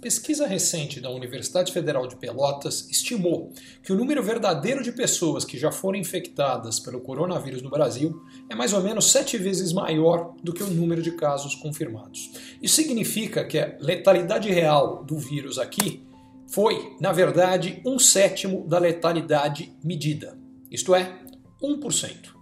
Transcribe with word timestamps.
pesquisa 0.00 0.46
recente 0.46 1.00
da 1.00 1.10
Universidade 1.10 1.72
Federal 1.72 2.06
de 2.06 2.16
Pelotas 2.16 2.88
estimou 2.90 3.52
que 3.82 3.92
o 3.92 3.96
número 3.96 4.22
verdadeiro 4.22 4.82
de 4.82 4.92
pessoas 4.92 5.44
que 5.44 5.58
já 5.58 5.72
foram 5.72 5.98
infectadas 5.98 6.78
pelo 6.78 7.00
coronavírus 7.00 7.62
no 7.62 7.70
Brasil 7.70 8.22
é 8.48 8.54
mais 8.54 8.72
ou 8.72 8.80
menos 8.80 9.10
sete 9.10 9.36
vezes 9.36 9.72
maior 9.72 10.34
do 10.42 10.52
que 10.52 10.62
o 10.62 10.70
número 10.70 11.02
de 11.02 11.12
casos 11.12 11.54
confirmados. 11.56 12.30
Isso 12.62 12.76
significa 12.76 13.44
que 13.44 13.58
a 13.58 13.76
letalidade 13.80 14.48
real 14.50 15.04
do 15.04 15.18
vírus 15.18 15.58
aqui 15.58 16.06
foi, 16.46 16.96
na 17.00 17.12
verdade, 17.12 17.82
um 17.84 17.98
sétimo 17.98 18.66
da 18.66 18.78
letalidade 18.78 19.72
medida, 19.82 20.38
isto 20.70 20.94
é, 20.94 21.18
1%. 21.62 22.38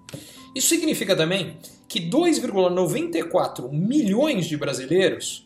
Isso 0.54 0.68
significa 0.68 1.16
também 1.16 1.56
que 1.88 2.00
2,94 2.00 3.70
milhões 3.70 4.46
de 4.46 4.56
brasileiros 4.56 5.45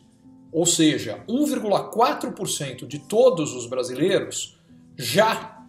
ou 0.51 0.65
seja, 0.65 1.23
1,4% 1.27 2.85
de 2.85 2.99
todos 2.99 3.53
os 3.53 3.67
brasileiros 3.67 4.57
já 4.97 5.65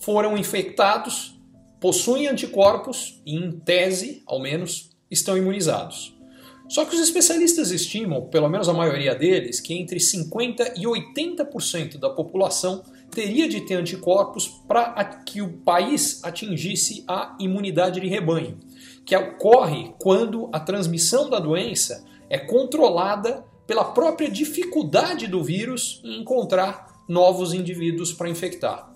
foram 0.00 0.36
infectados, 0.36 1.38
possuem 1.80 2.26
anticorpos 2.28 3.20
e, 3.26 3.36
em 3.36 3.52
tese, 3.52 4.22
ao 4.26 4.40
menos, 4.40 4.90
estão 5.10 5.36
imunizados. 5.36 6.14
Só 6.68 6.84
que 6.86 6.94
os 6.94 7.00
especialistas 7.02 7.70
estimam, 7.70 8.22
pelo 8.22 8.48
menos 8.48 8.68
a 8.68 8.72
maioria 8.72 9.14
deles, 9.14 9.60
que 9.60 9.74
entre 9.74 9.98
50% 9.98 10.72
e 10.76 10.84
80% 10.84 11.98
da 11.98 12.08
população 12.08 12.82
teria 13.10 13.46
de 13.46 13.60
ter 13.60 13.74
anticorpos 13.74 14.48
para 14.66 15.04
que 15.04 15.42
o 15.42 15.58
país 15.58 16.24
atingisse 16.24 17.04
a 17.06 17.36
imunidade 17.38 18.00
de 18.00 18.08
rebanho, 18.08 18.58
que 19.04 19.14
ocorre 19.14 19.92
quando 19.98 20.48
a 20.52 20.58
transmissão 20.58 21.28
da 21.28 21.38
doença 21.38 22.02
é 22.30 22.38
controlada 22.38 23.44
pela 23.66 23.84
própria 23.84 24.30
dificuldade 24.30 25.26
do 25.26 25.42
vírus 25.42 26.00
em 26.04 26.20
encontrar 26.20 27.04
novos 27.08 27.52
indivíduos 27.52 28.12
para 28.12 28.28
infectar. 28.28 28.92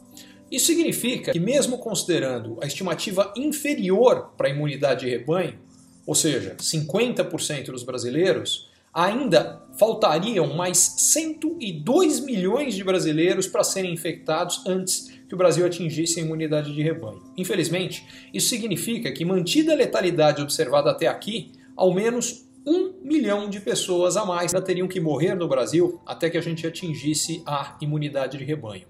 Isso 0.51 0.67
significa 0.67 1.33
que, 1.33 1.41
mesmo 1.41 1.79
considerando 1.79 2.59
a 2.63 2.67
estimativa 2.67 3.33
inferior 3.37 4.31
para 4.37 4.49
a 4.49 4.51
imunidade 4.51 5.05
de 5.05 5.11
rebanho, 5.11 5.59
ou 6.07 6.15
seja, 6.15 6.57
50% 6.59 7.67
dos 7.67 7.83
brasileiros, 7.83 8.69
ainda 8.93 9.63
faltariam 9.79 10.57
mais 10.57 10.79
102 10.79 12.21
milhões 12.21 12.75
de 12.75 12.83
brasileiros 12.83 13.47
para 13.47 13.63
serem 13.63 13.93
infectados 13.93 14.63
antes 14.67 15.09
que 15.29 15.35
o 15.35 15.39
Brasil 15.39 15.67
atingisse 15.67 16.19
a 16.19 16.23
imunidade 16.23 16.75
de 16.75 16.83
rebanho. 16.83 17.23
Infelizmente, 17.37 18.07
isso 18.33 18.49
significa 18.49 19.13
que, 19.13 19.27
mantida 19.27 19.73
a 19.73 19.77
letalidade 19.77 20.41
observada 20.41 20.91
até 20.91 21.07
aqui, 21.07 21.53
ao 21.77 21.93
menos 21.93 22.48
um 22.69 23.01
milhão 23.03 23.49
de 23.49 23.61
pessoas 23.61 24.15
a 24.17 24.27
mais 24.27 24.53
teriam 24.61 24.87
que 24.87 25.01
morrer 25.01 25.35
no 25.35 25.49
Brasil 25.49 26.01
até 26.05 26.29
que 26.29 26.37
a 26.37 26.43
gente 26.43 26.67
atingisse 26.67 27.43
a 27.47 27.79
imunidade 27.81 28.37
de 28.37 28.45
rebanho. 28.45 28.87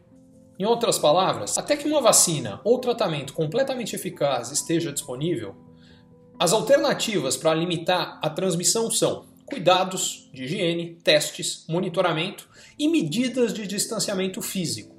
Em 0.59 0.65
outras 0.65 0.99
palavras, 0.99 1.57
até 1.57 1.77
que 1.77 1.87
uma 1.87 2.01
vacina 2.01 2.61
ou 2.65 2.81
tratamento 2.81 3.33
completamente 3.33 3.95
eficaz 3.95 4.51
esteja 4.51 4.93
disponível, 4.93 5.55
as 6.41 6.53
alternativas 6.53 7.37
para 7.37 7.55
limitar 7.55 8.19
a 8.21 8.29
transmissão 8.29 8.91
são 8.91 9.27
cuidados 9.47 10.29
de 10.35 10.45
higiene, 10.45 10.99
testes, 11.03 11.65
monitoramento 11.69 12.49
e 12.77 12.89
medidas 12.89 13.55
de 13.55 13.65
distanciamento 13.65 14.43
físico. 14.43 14.98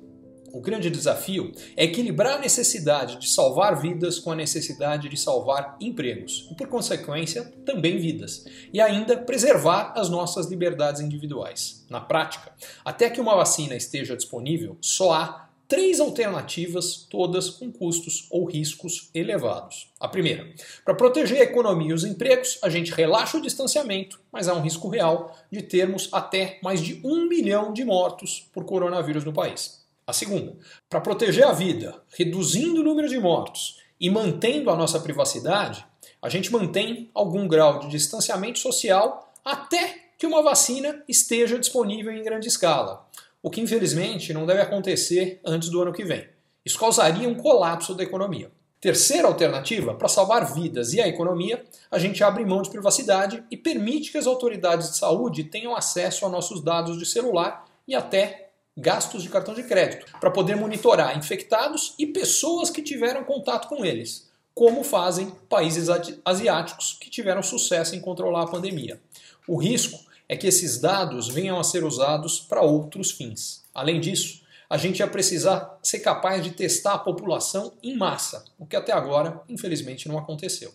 O 0.52 0.62
grande 0.62 0.90
desafio 0.90 1.52
é 1.78 1.84
equilibrar 1.84 2.38
a 2.38 2.40
necessidade 2.40 3.18
de 3.18 3.30
salvar 3.30 3.80
vidas 3.80 4.20
com 4.20 4.32
a 4.32 4.36
necessidade 4.36 5.08
de 5.08 5.18
salvar 5.18 5.78
empregos 5.80 6.48
e, 6.52 6.56
por 6.56 6.68
consequência, 6.68 7.46
também 7.66 7.98
vidas, 7.98 8.46
e 8.74 8.82
ainda 8.82 9.18
preservar 9.18 9.94
as 9.96 10.10
nossas 10.10 10.48
liberdades 10.48 11.02
individuais. 11.02 11.86
Na 11.90 12.02
prática, 12.02 12.52
até 12.84 13.10
que 13.10 13.22
uma 13.22 13.36
vacina 13.36 13.76
esteja 13.76 14.16
disponível, 14.16 14.78
só 14.82 15.14
há 15.14 15.50
três 15.68 16.00
alternativas, 16.00 17.06
todas 17.08 17.52
com 17.52 17.72
custos 17.72 18.28
ou 18.32 18.44
riscos 18.46 19.12
elevados. 19.14 19.92
A 20.00 20.08
primeira, 20.08 20.52
para 20.84 20.96
proteger 20.96 21.42
a 21.42 21.44
economia 21.44 21.92
e 21.92 21.94
os 21.94 22.04
empregos, 22.04 22.58
a 22.64 22.70
gente 22.70 22.92
relaxa 22.92 23.38
o 23.38 23.42
distanciamento, 23.42 24.20
mas 24.32 24.48
há 24.48 24.56
um 24.56 24.62
risco 24.62 24.90
real 24.90 25.38
de 25.52 25.62
termos 25.62 26.10
até 26.12 26.58
mais 26.64 26.82
de 26.82 27.00
um 27.06 27.28
milhão 27.28 27.72
de 27.72 27.86
mortos 27.86 28.50
por 28.52 28.66
coronavírus 28.66 29.24
no 29.24 29.32
país. 29.32 29.79
A 30.10 30.14
segunda, 30.14 30.58
para 30.90 31.02
proteger 31.02 31.46
a 31.46 31.52
vida, 31.52 32.02
reduzindo 32.18 32.82
o 32.82 32.84
número 32.84 33.08
de 33.08 33.20
mortos 33.20 33.78
e 34.02 34.10
mantendo 34.10 34.72
a 34.72 34.76
nossa 34.76 35.00
privacidade, 35.00 35.86
a 36.20 36.28
gente 36.28 36.52
mantém 36.52 37.12
algum 37.14 37.48
grau 37.48 37.78
de 37.78 37.90
distanciamento 37.90 38.58
social 38.58 39.32
até 39.46 40.10
que 40.18 40.26
uma 40.26 40.42
vacina 40.42 41.04
esteja 41.08 41.60
disponível 41.60 42.12
em 42.12 42.24
grande 42.24 42.48
escala, 42.48 43.08
o 43.40 43.52
que 43.52 43.62
infelizmente 43.62 44.34
não 44.34 44.48
deve 44.48 44.62
acontecer 44.62 45.40
antes 45.46 45.70
do 45.70 45.80
ano 45.80 45.94
que 45.94 46.04
vem. 46.04 46.28
Isso 46.66 46.80
causaria 46.80 47.30
um 47.30 47.36
colapso 47.36 47.94
da 47.94 48.02
economia. 48.02 48.52
Terceira 48.82 49.28
alternativa, 49.28 49.94
para 49.94 50.08
salvar 50.08 50.52
vidas 50.56 50.92
e 50.92 51.00
a 51.00 51.08
economia, 51.08 51.64
a 51.92 52.00
gente 52.00 52.24
abre 52.24 52.44
mão 52.44 52.64
de 52.64 52.72
privacidade 52.72 53.44
e 53.52 53.56
permite 53.56 54.12
que 54.12 54.18
as 54.18 54.26
autoridades 54.26 54.90
de 54.90 54.98
saúde 54.98 55.44
tenham 55.44 55.76
acesso 55.76 56.26
a 56.26 56.30
nossos 56.30 56.64
dados 56.64 56.98
de 56.98 57.06
celular 57.06 57.64
e 57.88 57.94
até 57.94 58.49
gastos 58.80 59.24
de 59.24 59.30
cartão 59.30 59.54
de 59.54 59.64
crédito, 59.64 60.06
para 60.20 60.32
poder 60.32 60.56
monitorar 60.56 61.18
infectados 61.18 61.94
e 62.00 62.08
pessoas 62.08 62.70
que 62.70 62.82
tiveram 62.82 63.24
contato 63.24 63.68
com 63.68 63.84
eles, 63.84 64.30
como 64.54 64.84
fazem 64.84 65.32
países 65.48 65.88
asiáticos 66.26 66.98
que 67.00 67.10
tiveram 67.10 67.44
sucesso 67.44 67.96
em 67.96 68.02
controlar 68.02 68.44
a 68.44 68.48
pandemia. 68.48 69.00
O 69.48 69.58
risco 69.58 70.00
é 70.28 70.38
que 70.38 70.48
esses 70.48 70.80
dados 70.80 71.28
venham 71.28 71.60
a 71.60 71.64
ser 71.64 71.84
usados 71.84 72.40
para 72.40 72.62
outros 72.62 73.12
fins. 73.12 73.64
Além 73.74 74.00
disso, 74.00 74.42
a 74.70 74.78
gente 74.78 75.00
ia 75.00 75.08
precisar 75.08 75.80
ser 75.82 76.00
capaz 76.00 76.44
de 76.44 76.52
testar 76.52 76.94
a 76.94 77.00
população 77.00 77.74
em 77.82 77.98
massa, 77.98 78.46
o 78.58 78.66
que 78.66 78.76
até 78.76 78.92
agora, 78.92 79.42
infelizmente, 79.50 80.08
não 80.08 80.18
aconteceu. 80.18 80.72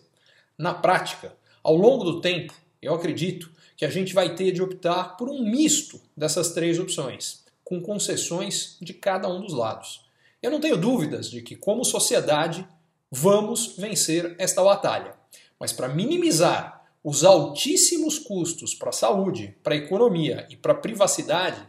Na 0.57 0.73
prática, 0.73 1.33
ao 1.63 1.75
longo 1.75 2.03
do 2.03 2.19
tempo, 2.19 2.53
eu 2.81 2.93
acredito 2.93 3.49
que 3.77 3.85
a 3.85 3.89
gente 3.89 4.13
vai 4.13 4.35
ter 4.35 4.51
de 4.51 4.61
optar 4.61 5.15
por 5.15 5.29
um 5.29 5.41
misto 5.41 6.01
dessas 6.15 6.51
três 6.51 6.77
opções 6.79 7.44
com 7.65 7.81
concessões 7.81 8.77
de 8.79 8.93
cada 8.93 9.27
um 9.27 9.41
dos 9.41 9.53
lados. 9.53 10.05
Eu 10.41 10.51
não 10.51 10.61
tenho 10.61 10.77
dúvidas 10.77 11.29
de 11.29 11.41
que, 11.41 11.55
como 11.55 11.83
sociedade, 11.83 12.65
vamos 13.11 13.75
vencer 13.75 14.35
esta 14.37 14.63
batalha. 14.63 15.15
Mas 15.59 15.73
para 15.73 15.89
minimizar 15.89 16.85
os 17.03 17.23
altíssimos 17.23 18.19
custos 18.19 18.75
para 18.75 18.89
a 18.89 18.93
saúde, 18.93 19.57
para 19.63 19.73
a 19.73 19.77
economia 19.77 20.47
e 20.49 20.55
para 20.55 20.73
a 20.73 20.77
privacidade, 20.77 21.67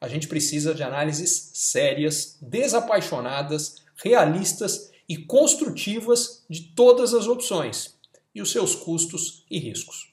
a 0.00 0.08
gente 0.08 0.28
precisa 0.28 0.74
de 0.74 0.82
análises 0.82 1.50
sérias, 1.54 2.38
desapaixonadas, 2.40 3.76
realistas 3.96 4.90
e 5.08 5.16
construtivas 5.16 6.44
de 6.48 6.74
todas 6.74 7.14
as 7.14 7.26
opções 7.26 7.96
e 8.34 8.42
os 8.42 8.52
seus 8.52 8.74
custos 8.74 9.44
e 9.50 9.58
riscos. 9.58 10.12